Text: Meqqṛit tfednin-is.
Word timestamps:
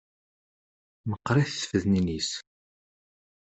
Meqqṛit 1.09 1.53
tfednin-is. 1.61 2.29